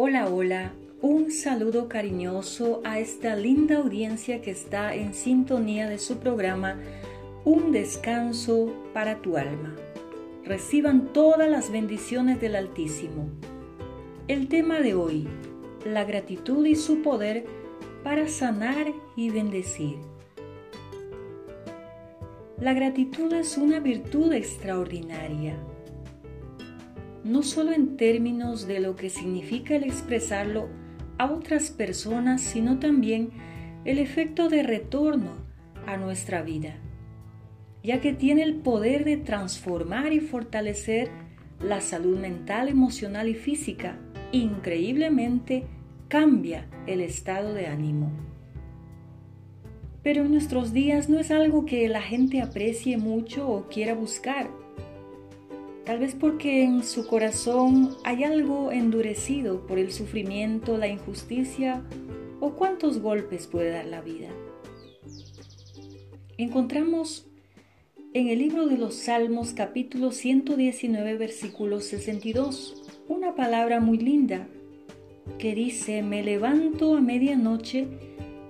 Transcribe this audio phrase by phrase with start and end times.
[0.00, 6.18] Hola, hola, un saludo cariñoso a esta linda audiencia que está en sintonía de su
[6.18, 6.76] programa
[7.44, 9.74] Un descanso para tu alma.
[10.44, 13.28] Reciban todas las bendiciones del Altísimo.
[14.28, 15.26] El tema de hoy,
[15.84, 17.44] la gratitud y su poder
[18.04, 19.96] para sanar y bendecir.
[22.60, 25.56] La gratitud es una virtud extraordinaria
[27.28, 30.68] no solo en términos de lo que significa el expresarlo
[31.18, 33.30] a otras personas, sino también
[33.84, 35.32] el efecto de retorno
[35.86, 36.76] a nuestra vida,
[37.82, 41.10] ya que tiene el poder de transformar y fortalecer
[41.60, 43.98] la salud mental, emocional y física.
[44.32, 45.64] Increíblemente
[46.08, 48.10] cambia el estado de ánimo.
[50.02, 54.48] Pero en nuestros días no es algo que la gente aprecie mucho o quiera buscar
[55.88, 61.82] Tal vez porque en su corazón hay algo endurecido por el sufrimiento, la injusticia
[62.40, 64.28] o cuántos golpes puede dar la vida.
[66.36, 67.26] Encontramos
[68.12, 74.46] en el libro de los Salmos capítulo 119 versículo 62 una palabra muy linda
[75.38, 77.88] que dice, me levanto a medianoche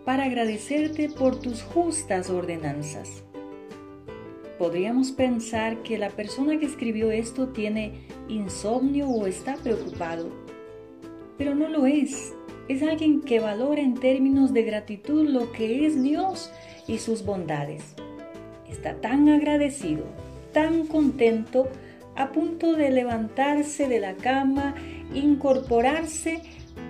[0.05, 3.23] para agradecerte por tus justas ordenanzas.
[4.59, 10.31] Podríamos pensar que la persona que escribió esto tiene insomnio o está preocupado,
[11.37, 12.34] pero no lo es.
[12.69, 16.50] Es alguien que valora en términos de gratitud lo que es Dios
[16.89, 17.95] y sus bondades.
[18.69, 20.05] Está tan agradecido,
[20.53, 21.69] tan contento,
[22.17, 24.75] a punto de levantarse de la cama,
[25.15, 26.43] incorporarse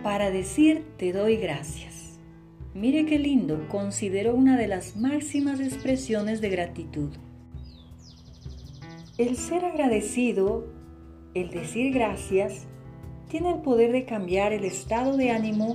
[0.02, 2.18] para decir te doy gracias.
[2.74, 7.10] Mire qué lindo, considero una de las máximas expresiones de gratitud.
[9.18, 10.64] El ser agradecido,
[11.34, 12.68] el decir gracias,
[13.28, 15.74] tiene el poder de cambiar el estado de ánimo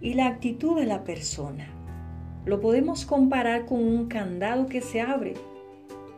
[0.00, 1.72] y la actitud de la persona.
[2.44, 5.34] Lo podemos comparar con un candado que se abre.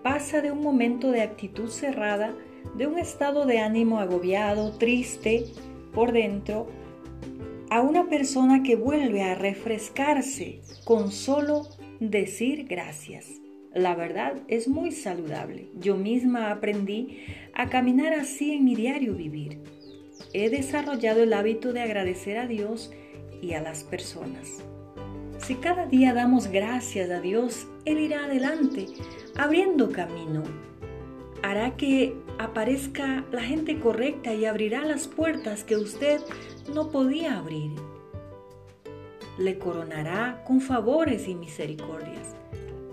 [0.03, 2.35] Pasa de un momento de actitud cerrada,
[2.75, 5.45] de un estado de ánimo agobiado, triste
[5.93, 6.69] por dentro,
[7.69, 11.69] a una persona que vuelve a refrescarse con solo
[12.01, 13.42] decir gracias.
[13.75, 15.69] La verdad es muy saludable.
[15.79, 17.21] Yo misma aprendí
[17.55, 19.61] a caminar así en mi diario vivir.
[20.35, 22.93] He desarrollado el hábito de agradecer a Dios
[23.41, 24.63] y a las personas.
[25.39, 28.87] Si cada día damos gracias a Dios, Él irá adelante,
[29.37, 30.43] abriendo camino.
[31.43, 36.21] Hará que aparezca la gente correcta y abrirá las puertas que usted
[36.73, 37.73] no podía abrir.
[39.39, 42.37] Le coronará con favores y misericordias.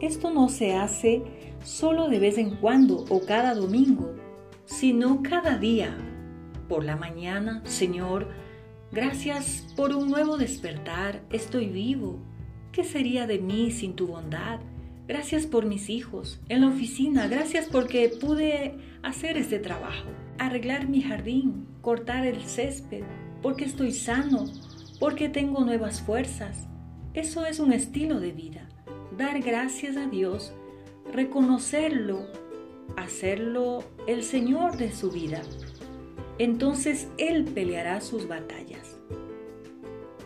[0.01, 1.23] Esto no se hace
[1.61, 4.15] solo de vez en cuando o cada domingo,
[4.63, 5.97] sino cada día.
[6.69, 8.29] Por la mañana, Señor,
[8.93, 12.17] gracias por un nuevo despertar, estoy vivo.
[12.71, 14.61] ¿Qué sería de mí sin tu bondad?
[15.05, 21.01] Gracias por mis hijos, en la oficina, gracias porque pude hacer este trabajo, arreglar mi
[21.01, 23.03] jardín, cortar el césped,
[23.41, 24.45] porque estoy sano,
[24.97, 26.67] porque tengo nuevas fuerzas.
[27.13, 28.68] Eso es un estilo de vida
[29.17, 30.53] dar gracias a Dios,
[31.11, 32.25] reconocerlo,
[32.95, 35.41] hacerlo el Señor de su vida.
[36.37, 38.97] Entonces Él peleará sus batallas.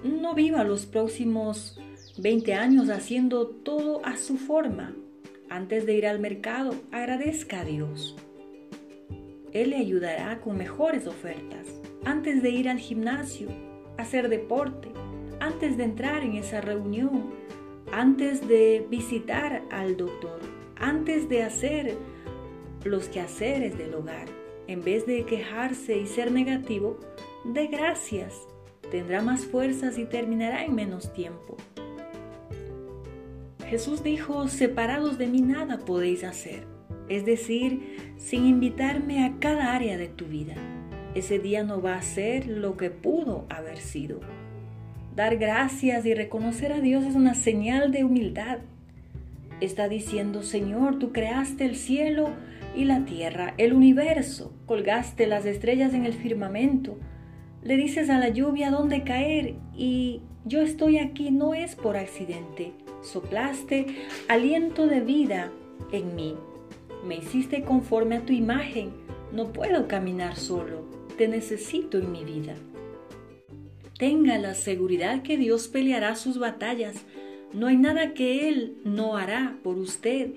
[0.04, 1.80] No viva los próximos
[2.18, 4.94] 20 años haciendo todo a su forma.
[5.50, 8.16] Antes de ir al mercado, agradezca a Dios.
[9.52, 11.68] Él le ayudará con mejores ofertas.
[12.06, 13.48] Antes de ir al gimnasio,
[13.98, 14.90] hacer deporte,
[15.40, 17.34] antes de entrar en esa reunión,
[17.94, 20.40] antes de visitar al doctor,
[20.78, 21.96] antes de hacer
[22.84, 24.26] los quehaceres del hogar,
[24.68, 26.98] en vez de quejarse y ser negativo,
[27.46, 28.34] de gracias.
[28.90, 31.56] Tendrá más fuerzas y terminará en menos tiempo.
[33.68, 36.66] Jesús dijo, separados de mí nada podéis hacer,
[37.10, 40.56] es decir, sin invitarme a cada área de tu vida.
[41.14, 44.20] Ese día no va a ser lo que pudo haber sido.
[45.16, 48.60] Dar gracias y reconocer a Dios es una señal de humildad.
[49.62, 52.30] Está diciendo, Señor, tú creaste el cielo
[52.76, 56.98] y la tierra, el universo, colgaste las estrellas en el firmamento,
[57.62, 62.74] le dices a la lluvia dónde caer y yo estoy aquí no es por accidente.
[63.04, 63.86] Soplaste
[64.28, 65.52] aliento de vida
[65.92, 66.36] en mí.
[67.08, 68.92] Me hiciste conforme a tu imagen.
[69.32, 70.86] No puedo caminar solo.
[71.18, 72.56] Te necesito en mi vida.
[73.98, 77.06] Tenga la seguridad que Dios peleará sus batallas.
[77.54, 80.32] No hay nada que Él no hará por usted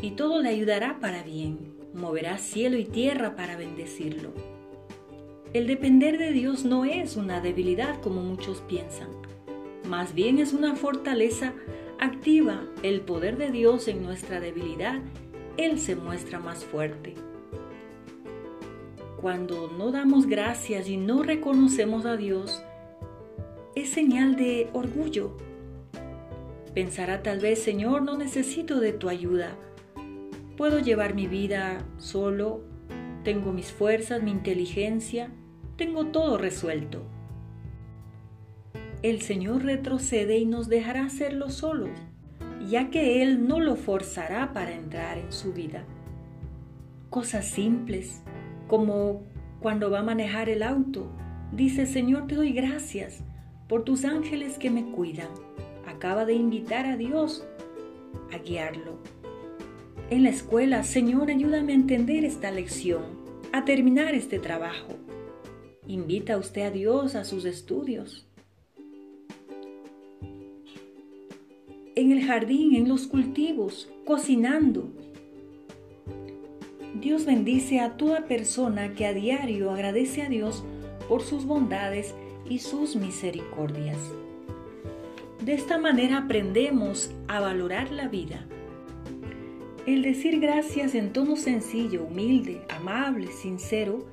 [0.00, 1.74] y todo le ayudará para bien.
[1.92, 4.32] Moverá cielo y tierra para bendecirlo.
[5.52, 9.08] El depender de Dios no es una debilidad como muchos piensan,
[9.88, 11.52] más bien es una fortaleza
[11.98, 15.00] activa el poder de Dios en nuestra debilidad,
[15.56, 17.16] Él se muestra más fuerte.
[19.20, 22.62] Cuando no damos gracias y no reconocemos a Dios,
[23.90, 25.36] señal de orgullo.
[26.74, 29.56] Pensará tal vez, Señor, no necesito de tu ayuda.
[30.56, 32.62] Puedo llevar mi vida solo,
[33.24, 35.32] tengo mis fuerzas, mi inteligencia,
[35.76, 37.02] tengo todo resuelto.
[39.02, 41.90] El Señor retrocede y nos dejará hacerlo solos,
[42.68, 45.84] ya que Él no lo forzará para entrar en su vida.
[47.08, 48.22] Cosas simples,
[48.68, 49.24] como
[49.60, 51.10] cuando va a manejar el auto.
[51.50, 53.24] Dice, Señor, te doy gracias
[53.70, 55.28] por tus ángeles que me cuidan.
[55.86, 57.46] Acaba de invitar a Dios
[58.32, 58.98] a guiarlo.
[60.10, 63.04] En la escuela, Señor, ayúdame a entender esta lección,
[63.52, 64.96] a terminar este trabajo.
[65.86, 68.26] Invita usted a Dios a sus estudios.
[71.94, 74.90] En el jardín, en los cultivos, cocinando,
[77.00, 80.64] Dios bendice a toda persona que a diario agradece a Dios
[81.08, 82.16] por sus bondades
[82.50, 83.96] y sus misericordias.
[85.42, 88.44] De esta manera aprendemos a valorar la vida.
[89.86, 94.06] El decir gracias en tono sencillo, humilde, amable, sincero,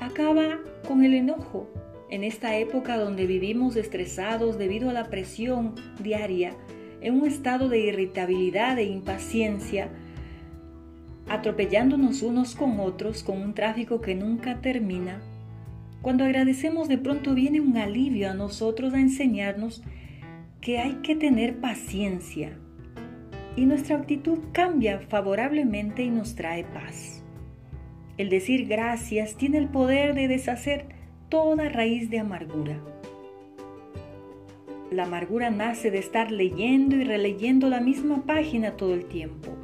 [0.00, 1.70] acaba con el enojo.
[2.10, 6.54] En esta época donde vivimos estresados debido a la presión diaria,
[7.00, 9.88] en un estado de irritabilidad e impaciencia,
[11.28, 15.22] atropellándonos unos con otros con un tráfico que nunca termina,
[16.02, 19.82] cuando agradecemos de pronto viene un alivio a nosotros a enseñarnos
[20.60, 22.58] que hay que tener paciencia
[23.56, 27.22] y nuestra actitud cambia favorablemente y nos trae paz.
[28.18, 30.86] El decir gracias tiene el poder de deshacer
[31.28, 32.78] toda raíz de amargura.
[34.90, 39.56] La amargura nace de estar leyendo y releyendo la misma página todo el tiempo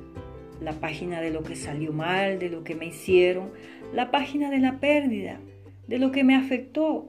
[0.60, 3.50] la página de lo que salió mal, de lo que me hicieron,
[3.92, 5.38] la página de la pérdida,
[5.86, 7.08] de lo que me afectó,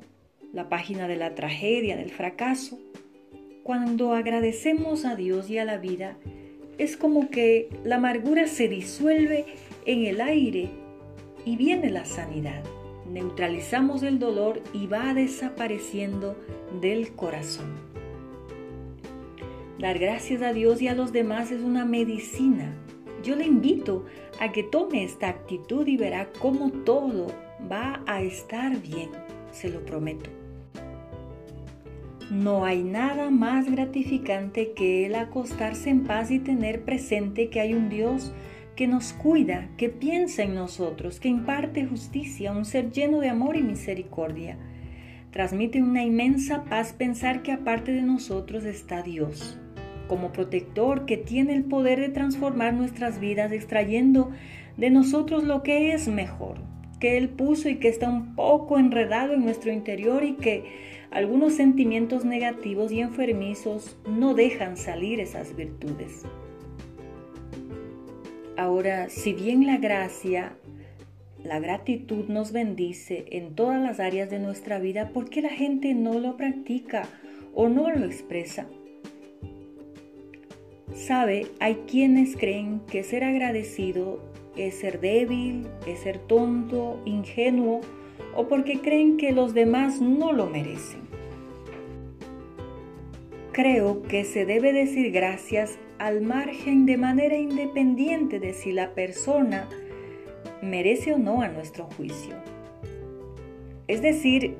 [0.54, 2.80] la página de la tragedia, del fracaso.
[3.64, 6.18] Cuando agradecemos a Dios y a la vida,
[6.78, 9.46] es como que la amargura se disuelve
[9.86, 10.70] en el aire
[11.46, 12.64] y viene la sanidad.
[13.12, 16.36] Neutralizamos el dolor y va desapareciendo
[16.82, 17.76] del corazón.
[19.80, 22.76] Dar gracias a Dios y a los demás es una medicina
[23.24, 24.06] yo le invito
[24.40, 27.28] a que tome esta actitud y verá cómo todo
[27.72, 29.10] va a estar bien,
[29.52, 30.30] se lo prometo.
[32.30, 37.74] No hay nada más gratificante que el acostarse en paz y tener presente que hay
[37.74, 38.34] un Dios
[38.76, 43.56] que nos cuida, que piensa en nosotros, que imparte justicia, un ser lleno de amor
[43.56, 44.58] y misericordia.
[45.32, 49.58] Transmite una inmensa paz pensar que aparte de nosotros está Dios
[50.08, 54.32] como protector que tiene el poder de transformar nuestras vidas extrayendo
[54.78, 56.58] de nosotros lo que es mejor,
[57.00, 60.66] que Él puso y que está un poco enredado en nuestro interior y que
[61.12, 66.24] algunos sentimientos negativos y enfermizos no dejan salir esas virtudes.
[68.58, 70.58] Ahora, si bien la gracia,
[71.44, 75.94] la gratitud nos bendice en todas las áreas de nuestra vida, ¿por qué la gente
[75.94, 77.08] no lo practica
[77.54, 78.68] o no lo expresa?
[80.94, 84.20] Sabe, hay quienes creen que ser agradecido
[84.58, 87.82] es ser débil, es ser tonto, ingenuo
[88.36, 91.02] o porque creen que los demás no lo merecen.
[93.52, 99.68] Creo que se debe decir gracias al margen de manera independiente de si la persona
[100.62, 102.36] merece o no a nuestro juicio.
[103.88, 104.58] Es decir,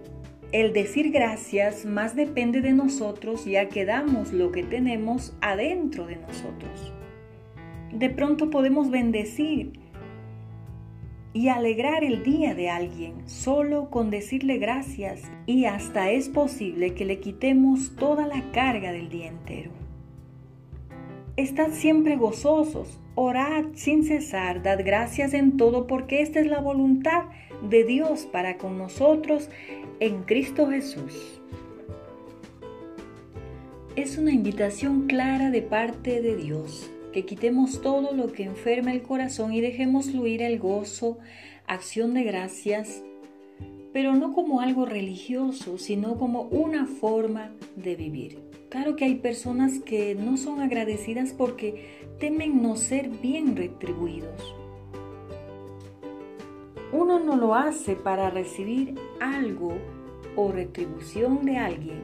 [0.52, 6.16] el decir gracias más depende de nosotros ya que damos lo que tenemos adentro de
[6.16, 6.94] nosotros.
[7.92, 9.74] De pronto podemos bendecir
[11.38, 17.06] y alegrar el día de alguien solo con decirle gracias y hasta es posible que
[17.06, 19.70] le quitemos toda la carga del día entero.
[21.36, 27.26] Estad siempre gozosos, orad sin cesar, dad gracias en todo porque esta es la voluntad
[27.70, 29.52] de Dios para con nosotros
[30.00, 31.40] en Cristo Jesús.
[33.96, 39.02] Es una invitación clara de parte de Dios, que quitemos todo lo que enferma el
[39.02, 41.18] corazón y dejemos fluir el gozo,
[41.66, 43.02] acción de gracias,
[43.92, 48.38] pero no como algo religioso, sino como una forma de vivir.
[48.70, 54.54] Claro que hay personas que no son agradecidas porque temen no ser bien retribuidos
[56.92, 59.74] uno no lo hace para recibir algo
[60.38, 62.02] o retribución de alguien.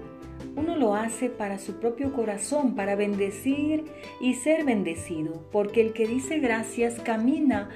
[0.57, 3.85] Uno lo hace para su propio corazón, para bendecir
[4.19, 7.69] y ser bendecido, porque el que dice gracias camina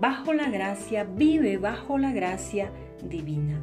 [0.00, 2.70] bajo la gracia, vive bajo la gracia
[3.02, 3.60] divina.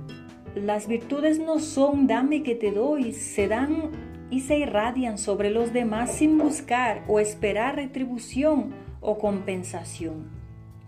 [0.56, 3.92] Las virtudes no son dame que te doy, se dan
[4.30, 10.30] y se irradian sobre los demás sin buscar o esperar retribución o compensación.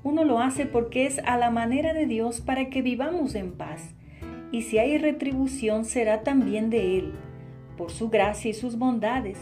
[0.03, 3.95] Uno lo hace porque es a la manera de Dios para que vivamos en paz.
[4.53, 7.13] Y si hay retribución será también de Él,
[7.75, 9.39] por su gracia y sus bondades.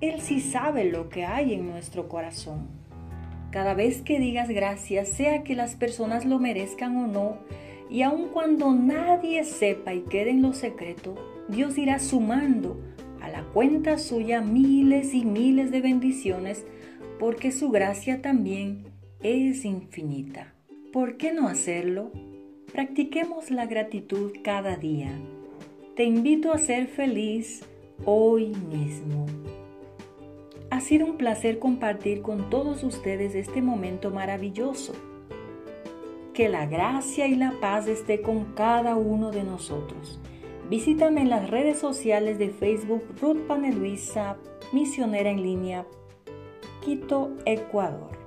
[0.00, 2.68] Él sí sabe lo que hay en nuestro corazón.
[3.50, 7.36] Cada vez que digas gracias, sea que las personas lo merezcan o no,
[7.90, 11.14] y aun cuando nadie sepa y quede en lo secreto,
[11.48, 12.80] Dios irá sumando
[13.20, 16.64] a la cuenta suya miles y miles de bendiciones,
[17.20, 18.84] porque su gracia también
[19.22, 20.54] es infinita.
[20.90, 22.12] ¿Por qué no hacerlo?
[22.74, 25.12] Practiquemos la gratitud cada día.
[25.94, 27.62] Te invito a ser feliz
[28.04, 29.26] hoy mismo.
[30.70, 34.92] Ha sido un placer compartir con todos ustedes este momento maravilloso.
[36.32, 40.18] Que la gracia y la paz esté con cada uno de nosotros.
[40.68, 44.36] Visítame en las redes sociales de Facebook Ruth Paneluisa,
[44.72, 45.86] misionera en línea,
[46.84, 48.23] Quito, Ecuador.